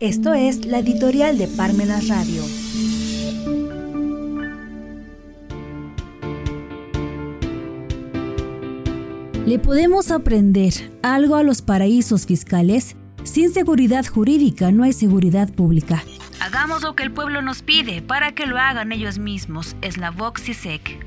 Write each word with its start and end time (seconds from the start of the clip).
Esto 0.00 0.32
es 0.32 0.64
la 0.64 0.78
editorial 0.78 1.38
de 1.38 1.48
Parmenas 1.48 2.06
Radio. 2.06 2.44
¿Le 9.44 9.58
podemos 9.58 10.12
aprender 10.12 10.72
algo 11.02 11.34
a 11.34 11.42
los 11.42 11.62
paraísos 11.62 12.26
fiscales? 12.26 12.94
Sin 13.24 13.52
seguridad 13.52 14.06
jurídica 14.06 14.70
no 14.70 14.84
hay 14.84 14.92
seguridad 14.92 15.52
pública. 15.52 16.04
Hagamos 16.38 16.82
lo 16.82 16.94
que 16.94 17.02
el 17.02 17.10
pueblo 17.10 17.42
nos 17.42 17.62
pide 17.62 18.00
para 18.00 18.36
que 18.36 18.46
lo 18.46 18.56
hagan 18.56 18.92
ellos 18.92 19.18
mismos. 19.18 19.74
Es 19.82 19.96
la 19.96 20.12
Voxisec. 20.12 21.04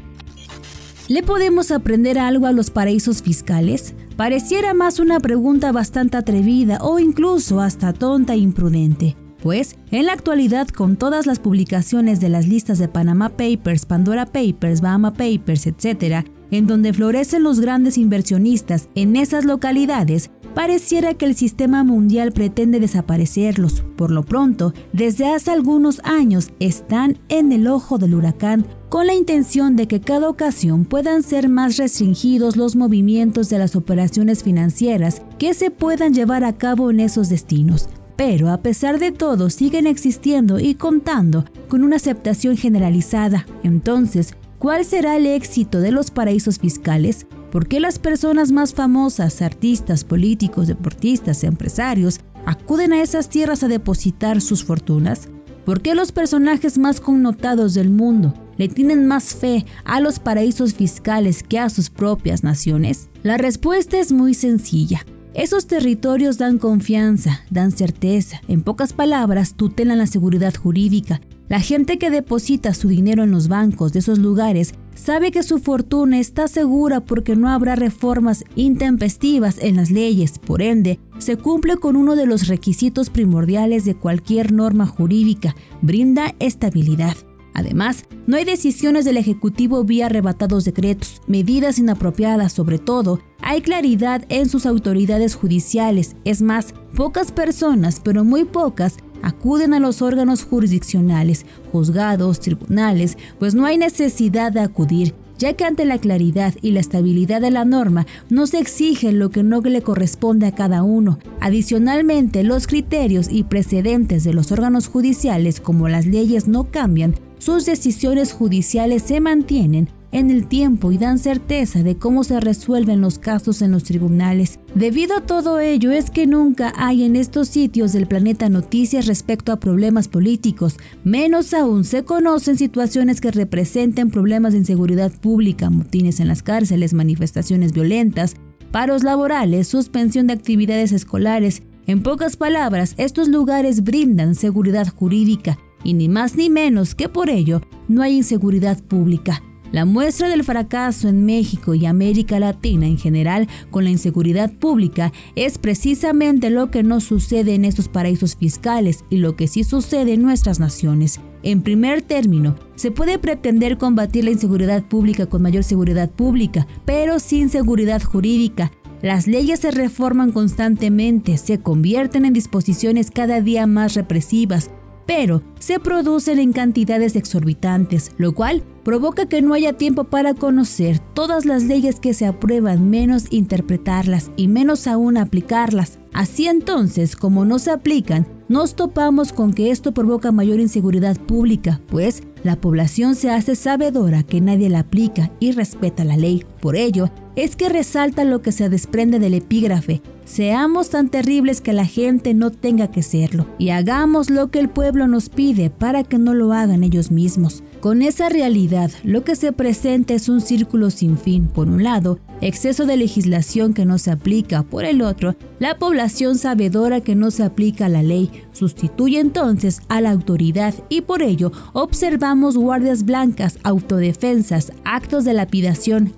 ¿Le 1.07 1.23
podemos 1.23 1.71
aprender 1.71 2.19
algo 2.19 2.45
a 2.45 2.51
los 2.51 2.71
paraísos 2.71 3.21
fiscales? 3.21 3.95
Pareciera 4.21 4.75
más 4.75 4.99
una 4.99 5.19
pregunta 5.19 5.71
bastante 5.71 6.15
atrevida 6.15 6.77
o 6.83 6.99
incluso 6.99 7.59
hasta 7.59 7.91
tonta 7.91 8.35
e 8.35 8.37
imprudente. 8.37 9.17
Pues, 9.41 9.77
en 9.89 10.05
la 10.05 10.13
actualidad, 10.13 10.67
con 10.67 10.95
todas 10.95 11.25
las 11.25 11.39
publicaciones 11.39 12.19
de 12.19 12.29
las 12.29 12.47
listas 12.47 12.77
de 12.77 12.87
Panama 12.87 13.29
Papers, 13.29 13.87
Pandora 13.87 14.27
Papers, 14.27 14.79
Bahama 14.79 15.13
Papers, 15.13 15.65
etc., 15.65 16.23
en 16.51 16.67
donde 16.67 16.93
florecen 16.93 17.41
los 17.41 17.59
grandes 17.61 17.97
inversionistas 17.97 18.89
en 18.93 19.15
esas 19.15 19.43
localidades, 19.43 20.29
pareciera 20.53 21.13
que 21.13 21.25
el 21.25 21.35
sistema 21.35 21.83
mundial 21.83 22.31
pretende 22.31 22.79
desaparecerlos. 22.79 23.83
Por 23.95 24.11
lo 24.11 24.23
pronto, 24.23 24.73
desde 24.93 25.27
hace 25.27 25.51
algunos 25.51 26.01
años 26.03 26.51
están 26.59 27.19
en 27.29 27.51
el 27.51 27.67
ojo 27.67 27.97
del 27.97 28.15
huracán 28.15 28.65
con 28.89 29.07
la 29.07 29.13
intención 29.13 29.75
de 29.75 29.87
que 29.87 30.01
cada 30.01 30.27
ocasión 30.27 30.85
puedan 30.85 31.23
ser 31.23 31.47
más 31.47 31.77
restringidos 31.77 32.57
los 32.57 32.75
movimientos 32.75 33.49
de 33.49 33.57
las 33.57 33.75
operaciones 33.75 34.43
financieras 34.43 35.21
que 35.39 35.53
se 35.53 35.71
puedan 35.71 36.13
llevar 36.13 36.43
a 36.43 36.57
cabo 36.57 36.91
en 36.91 36.99
esos 36.99 37.29
destinos. 37.29 37.87
Pero 38.17 38.51
a 38.51 38.57
pesar 38.57 38.99
de 38.99 39.11
todo 39.11 39.49
siguen 39.49 39.87
existiendo 39.87 40.59
y 40.59 40.75
contando 40.75 41.45
con 41.69 41.83
una 41.83 41.95
aceptación 41.95 42.57
generalizada. 42.57 43.45
Entonces, 43.63 44.35
¿cuál 44.59 44.85
será 44.85 45.15
el 45.15 45.25
éxito 45.25 45.79
de 45.79 45.91
los 45.91 46.11
paraísos 46.11 46.59
fiscales? 46.59 47.25
¿Por 47.51 47.67
qué 47.67 47.81
las 47.81 47.99
personas 47.99 48.53
más 48.53 48.73
famosas, 48.73 49.41
artistas, 49.41 50.05
políticos, 50.05 50.67
deportistas, 50.67 51.43
empresarios, 51.43 52.21
acuden 52.45 52.93
a 52.93 53.01
esas 53.01 53.27
tierras 53.27 53.61
a 53.61 53.67
depositar 53.67 54.39
sus 54.39 54.63
fortunas? 54.63 55.27
¿Por 55.65 55.81
qué 55.81 55.93
los 55.93 56.13
personajes 56.13 56.77
más 56.77 57.01
connotados 57.01 57.73
del 57.73 57.89
mundo 57.89 58.33
le 58.55 58.69
tienen 58.69 59.05
más 59.05 59.35
fe 59.35 59.65
a 59.83 59.99
los 59.99 60.19
paraísos 60.19 60.73
fiscales 60.73 61.43
que 61.43 61.59
a 61.59 61.69
sus 61.69 61.89
propias 61.89 62.41
naciones? 62.41 63.09
La 63.21 63.37
respuesta 63.37 63.99
es 63.99 64.13
muy 64.13 64.33
sencilla. 64.33 65.05
Esos 65.33 65.67
territorios 65.67 66.37
dan 66.37 66.57
confianza, 66.57 67.41
dan 67.49 67.71
certeza, 67.71 68.41
en 68.47 68.63
pocas 68.63 68.93
palabras, 68.93 69.55
tutelan 69.55 69.97
la 69.97 70.07
seguridad 70.07 70.53
jurídica. 70.55 71.19
La 71.51 71.59
gente 71.59 71.97
que 71.97 72.09
deposita 72.09 72.73
su 72.73 72.87
dinero 72.87 73.25
en 73.25 73.31
los 73.31 73.49
bancos 73.49 73.91
de 73.91 73.99
esos 73.99 74.19
lugares 74.19 74.73
sabe 74.95 75.31
que 75.31 75.43
su 75.43 75.59
fortuna 75.59 76.17
está 76.17 76.47
segura 76.47 77.01
porque 77.01 77.35
no 77.35 77.49
habrá 77.49 77.75
reformas 77.75 78.45
intempestivas 78.55 79.57
en 79.61 79.75
las 79.75 79.91
leyes, 79.91 80.39
por 80.39 80.61
ende, 80.61 81.01
se 81.17 81.35
cumple 81.35 81.75
con 81.75 81.97
uno 81.97 82.15
de 82.15 82.25
los 82.25 82.47
requisitos 82.47 83.09
primordiales 83.09 83.83
de 83.83 83.95
cualquier 83.95 84.53
norma 84.53 84.87
jurídica, 84.87 85.53
brinda 85.81 86.35
estabilidad. 86.39 87.17
Además, 87.53 88.05
no 88.27 88.37
hay 88.37 88.45
decisiones 88.45 89.03
del 89.03 89.17
Ejecutivo 89.17 89.83
vía 89.83 90.05
arrebatados 90.05 90.63
decretos, 90.63 91.21
medidas 91.27 91.79
inapropiadas 91.79 92.53
sobre 92.53 92.79
todo, 92.79 93.19
hay 93.41 93.59
claridad 93.61 94.23
en 94.29 94.47
sus 94.47 94.65
autoridades 94.65 95.35
judiciales, 95.35 96.15
es 96.23 96.41
más, 96.41 96.73
pocas 96.95 97.33
personas, 97.33 97.99
pero 98.01 98.23
muy 98.23 98.45
pocas, 98.45 98.95
acuden 99.21 99.73
a 99.73 99.79
los 99.79 100.01
órganos 100.01 100.43
jurisdiccionales, 100.43 101.45
juzgados, 101.71 102.39
tribunales, 102.39 103.17
pues 103.39 103.55
no 103.55 103.65
hay 103.65 103.77
necesidad 103.77 104.51
de 104.51 104.61
acudir, 104.61 105.13
ya 105.37 105.53
que 105.53 105.65
ante 105.65 105.85
la 105.85 105.97
claridad 105.97 106.53
y 106.61 106.71
la 106.71 106.79
estabilidad 106.79 107.41
de 107.41 107.51
la 107.51 107.65
norma 107.65 108.05
no 108.29 108.45
se 108.47 108.59
exige 108.59 109.11
lo 109.11 109.29
que 109.29 109.43
no 109.43 109.61
le 109.61 109.81
corresponde 109.81 110.45
a 110.45 110.55
cada 110.55 110.83
uno. 110.83 111.17
Adicionalmente, 111.39 112.43
los 112.43 112.67
criterios 112.67 113.27
y 113.31 113.43
precedentes 113.43 114.23
de 114.23 114.33
los 114.33 114.51
órganos 114.51 114.87
judiciales 114.87 115.59
como 115.59 115.87
las 115.87 116.05
leyes 116.05 116.47
no 116.47 116.65
cambian, 116.71 117.15
sus 117.39 117.65
decisiones 117.65 118.33
judiciales 118.33 119.01
se 119.01 119.19
mantienen 119.19 119.89
en 120.11 120.29
el 120.29 120.47
tiempo 120.47 120.91
y 120.91 120.97
dan 120.97 121.19
certeza 121.19 121.83
de 121.83 121.97
cómo 121.97 122.23
se 122.23 122.39
resuelven 122.39 123.01
los 123.01 123.19
casos 123.19 123.61
en 123.61 123.71
los 123.71 123.83
tribunales. 123.83 124.59
Debido 124.75 125.17
a 125.17 125.25
todo 125.25 125.59
ello 125.59 125.91
es 125.91 126.11
que 126.11 126.27
nunca 126.27 126.73
hay 126.75 127.03
en 127.03 127.15
estos 127.15 127.47
sitios 127.47 127.93
del 127.93 128.07
planeta 128.07 128.49
noticias 128.49 129.07
respecto 129.07 129.51
a 129.51 129.59
problemas 129.59 130.07
políticos, 130.07 130.77
menos 131.03 131.53
aún 131.53 131.83
se 131.83 132.03
conocen 132.03 132.57
situaciones 132.57 133.21
que 133.21 133.31
representen 133.31 134.11
problemas 134.11 134.53
de 134.53 134.59
inseguridad 134.59 135.11
pública, 135.11 135.69
motines 135.69 136.19
en 136.19 136.27
las 136.27 136.43
cárceles, 136.43 136.93
manifestaciones 136.93 137.73
violentas, 137.73 138.35
paros 138.71 139.03
laborales, 139.03 139.67
suspensión 139.67 140.27
de 140.27 140.33
actividades 140.33 140.91
escolares. 140.91 141.63
En 141.87 142.03
pocas 142.03 142.37
palabras, 142.37 142.93
estos 142.97 143.27
lugares 143.27 143.83
brindan 143.83 144.35
seguridad 144.35 144.87
jurídica 144.87 145.57
y 145.83 145.93
ni 145.93 146.09
más 146.09 146.35
ni 146.35 146.49
menos 146.49 146.95
que 146.95 147.09
por 147.09 147.29
ello 147.29 147.61
no 147.87 148.01
hay 148.01 148.17
inseguridad 148.17 148.81
pública. 148.83 149.41
La 149.71 149.85
muestra 149.85 150.27
del 150.27 150.43
fracaso 150.43 151.07
en 151.07 151.25
México 151.25 151.73
y 151.73 151.85
América 151.85 152.39
Latina 152.41 152.87
en 152.87 152.97
general 152.97 153.47
con 153.69 153.85
la 153.85 153.89
inseguridad 153.89 154.51
pública 154.51 155.13
es 155.35 155.57
precisamente 155.57 156.49
lo 156.49 156.69
que 156.69 156.83
no 156.83 156.99
sucede 156.99 157.55
en 157.55 157.63
estos 157.63 157.87
paraísos 157.87 158.35
fiscales 158.35 159.05
y 159.09 159.17
lo 159.17 159.37
que 159.37 159.47
sí 159.47 159.63
sucede 159.63 160.13
en 160.13 160.23
nuestras 160.23 160.59
naciones. 160.59 161.21
En 161.43 161.61
primer 161.61 162.01
término, 162.01 162.55
se 162.75 162.91
puede 162.91 163.17
pretender 163.17 163.77
combatir 163.77 164.25
la 164.25 164.31
inseguridad 164.31 164.83
pública 164.83 165.27
con 165.27 165.41
mayor 165.41 165.63
seguridad 165.63 166.09
pública, 166.09 166.67
pero 166.83 167.19
sin 167.19 167.49
seguridad 167.49 168.03
jurídica. 168.03 168.73
Las 169.01 169.25
leyes 169.25 169.61
se 169.61 169.71
reforman 169.71 170.33
constantemente, 170.33 171.37
se 171.37 171.59
convierten 171.59 172.25
en 172.25 172.33
disposiciones 172.33 173.09
cada 173.09 173.41
día 173.41 173.65
más 173.67 173.95
represivas, 173.95 174.69
pero 175.05 175.41
se 175.59 175.79
producen 175.79 176.39
en 176.39 176.53
cantidades 176.53 177.15
exorbitantes, 177.15 178.11
lo 178.17 178.33
cual 178.33 178.63
provoca 178.83 179.27
que 179.27 179.41
no 179.41 179.53
haya 179.53 179.73
tiempo 179.73 180.05
para 180.05 180.33
conocer 180.33 180.99
todas 180.99 181.45
las 181.45 181.63
leyes 181.63 181.99
que 181.99 182.13
se 182.13 182.25
aprueban, 182.25 182.89
menos 182.89 183.25
interpretarlas 183.31 184.31
y 184.35 184.47
menos 184.47 184.87
aún 184.87 185.17
aplicarlas. 185.17 185.99
Así 186.13 186.47
entonces, 186.47 187.15
como 187.15 187.45
no 187.45 187.59
se 187.59 187.71
aplican, 187.71 188.27
nos 188.49 188.75
topamos 188.75 189.31
con 189.31 189.53
que 189.53 189.71
esto 189.71 189.93
provoca 189.93 190.31
mayor 190.31 190.59
inseguridad 190.59 191.17
pública, 191.17 191.79
pues 191.87 192.23
la 192.43 192.55
población 192.55 193.15
se 193.15 193.29
hace 193.29 193.55
sabedora 193.55 194.23
que 194.23 194.41
nadie 194.41 194.69
la 194.69 194.79
aplica 194.79 195.31
y 195.39 195.51
respeta 195.51 196.03
la 196.03 196.17
ley. 196.17 196.43
Por 196.61 196.75
ello, 196.75 197.09
es 197.35 197.55
que 197.55 197.69
resalta 197.69 198.23
lo 198.23 198.41
que 198.41 198.51
se 198.51 198.69
desprende 198.69 199.19
del 199.19 199.33
epígrafe. 199.33 200.01
Seamos 200.25 200.89
tan 200.89 201.09
terribles 201.09 201.59
que 201.59 201.73
la 201.73 201.85
gente 201.85 202.33
no 202.33 202.51
tenga 202.51 202.89
que 202.89 203.03
serlo 203.03 203.47
y 203.57 203.69
hagamos 203.69 204.29
lo 204.29 204.49
que 204.49 204.59
el 204.59 204.69
pueblo 204.69 205.07
nos 205.07 205.29
pide 205.29 205.69
para 205.69 206.03
que 206.03 206.17
no 206.19 206.33
lo 206.33 206.53
hagan 206.53 206.83
ellos 206.83 207.11
mismos. 207.11 207.63
Con 207.81 208.01
esa 208.03 208.29
realidad, 208.29 208.91
lo 209.03 209.23
que 209.23 209.35
se 209.35 209.51
presenta 209.51 210.13
es 210.13 210.29
un 210.29 210.39
círculo 210.39 210.91
sin 210.91 211.17
fin. 211.17 211.47
Por 211.47 211.67
un 211.67 211.83
lado, 211.83 212.19
exceso 212.39 212.85
de 212.85 212.95
legislación 212.95 213.73
que 213.73 213.85
no 213.85 213.97
se 213.97 214.11
aplica. 214.11 214.63
Por 214.63 214.85
el 214.85 215.01
otro, 215.01 215.35
la 215.59 215.77
población 215.79 216.37
sabedora 216.37 217.01
que 217.01 217.15
no 217.15 217.31
se 217.31 217.43
aplica 217.43 217.89
la 217.89 218.03
ley 218.03 218.29
sustituye 218.51 219.19
entonces 219.19 219.81
a 219.89 219.99
la 219.99 220.11
autoridad 220.11 220.75
y 220.89 221.01
por 221.01 221.23
ello 221.23 221.51
observamos 221.73 222.55
guardias 222.55 223.03
blancas, 223.03 223.57
autodefensas, 223.63 224.71
actos 224.83 225.25
de 225.25 225.33
lapidación, 225.33 226.13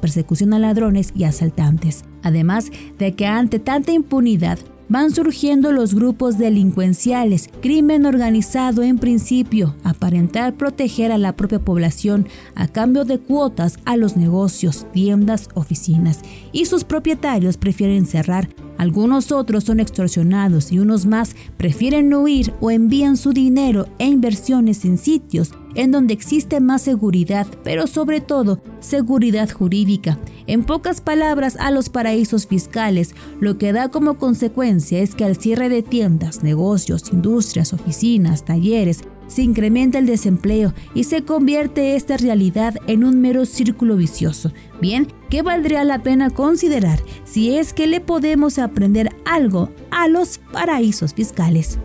persecución 0.00 0.54
a 0.54 0.58
ladrones 0.58 1.12
y 1.14 1.24
asaltantes. 1.24 2.04
Además 2.22 2.70
de 2.98 3.14
que 3.14 3.26
ante 3.26 3.58
tanta 3.58 3.92
impunidad, 3.92 4.58
van 4.88 5.10
surgiendo 5.10 5.72
los 5.72 5.94
grupos 5.94 6.38
delincuenciales, 6.38 7.48
crimen 7.60 8.06
organizado 8.06 8.82
en 8.82 8.98
principio, 8.98 9.74
aparentar 9.82 10.54
proteger 10.54 11.10
a 11.10 11.18
la 11.18 11.34
propia 11.34 11.58
población 11.58 12.26
a 12.54 12.68
cambio 12.68 13.04
de 13.04 13.18
cuotas 13.18 13.78
a 13.84 13.96
los 13.96 14.16
negocios, 14.16 14.86
tiendas, 14.92 15.48
oficinas, 15.54 16.20
y 16.52 16.66
sus 16.66 16.84
propietarios 16.84 17.56
prefieren 17.56 18.06
cerrar. 18.06 18.48
Algunos 18.76 19.32
otros 19.32 19.64
son 19.64 19.80
extorsionados 19.80 20.72
y 20.72 20.80
unos 20.80 21.06
más 21.06 21.34
prefieren 21.56 22.12
huir 22.12 22.52
o 22.60 22.70
envían 22.70 23.16
su 23.16 23.32
dinero 23.32 23.86
e 23.98 24.06
inversiones 24.06 24.84
en 24.84 24.98
sitios 24.98 25.52
en 25.74 25.90
donde 25.90 26.14
existe 26.14 26.60
más 26.60 26.82
seguridad, 26.82 27.46
pero 27.62 27.86
sobre 27.86 28.20
todo 28.20 28.60
seguridad 28.80 29.50
jurídica. 29.50 30.18
En 30.46 30.64
pocas 30.64 31.00
palabras, 31.00 31.56
a 31.58 31.70
los 31.70 31.88
paraísos 31.88 32.46
fiscales, 32.46 33.14
lo 33.40 33.58
que 33.58 33.72
da 33.72 33.88
como 33.88 34.18
consecuencia 34.18 35.00
es 35.00 35.14
que 35.14 35.24
al 35.24 35.36
cierre 35.36 35.68
de 35.68 35.82
tiendas, 35.82 36.42
negocios, 36.42 37.12
industrias, 37.12 37.72
oficinas, 37.72 38.44
talleres, 38.44 39.02
se 39.26 39.42
incrementa 39.42 39.98
el 39.98 40.06
desempleo 40.06 40.74
y 40.94 41.04
se 41.04 41.22
convierte 41.22 41.96
esta 41.96 42.16
realidad 42.16 42.74
en 42.86 43.04
un 43.04 43.20
mero 43.20 43.46
círculo 43.46 43.96
vicioso. 43.96 44.52
Bien, 44.80 45.08
¿qué 45.30 45.42
valdría 45.42 45.84
la 45.84 46.02
pena 46.02 46.30
considerar 46.30 47.00
si 47.24 47.56
es 47.56 47.72
que 47.72 47.86
le 47.86 48.00
podemos 48.00 48.58
aprender 48.58 49.10
algo 49.24 49.70
a 49.90 50.08
los 50.08 50.38
paraísos 50.52 51.14
fiscales? 51.14 51.78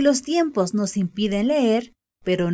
Los 0.00 0.22
tiempos 0.22 0.72
nos 0.72 0.96
impiden 0.96 1.48
leer, 1.48 1.92
pero 2.24 2.48